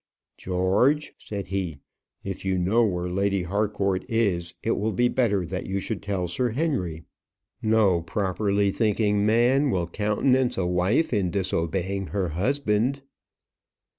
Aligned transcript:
"George," 0.35 1.13
said 1.19 1.49
he, 1.49 1.77
"if 2.23 2.43
you 2.43 2.57
know 2.57 2.83
where 2.83 3.07
Lady 3.07 3.43
Harcourt 3.43 4.03
is, 4.09 4.55
it 4.63 4.71
will 4.71 4.93
be 4.93 5.07
better 5.07 5.45
that 5.45 5.67
you 5.67 5.79
should 5.79 6.01
tell 6.01 6.25
Sir 6.27 6.49
Henry. 6.49 7.03
No 7.61 8.01
properly 8.01 8.71
thinking 8.71 9.27
man 9.27 9.69
will 9.69 9.85
countenance 9.85 10.57
a 10.57 10.65
wife 10.65 11.13
in 11.13 11.29
disobeying 11.29 12.07
her 12.07 12.29
husband." 12.29 13.03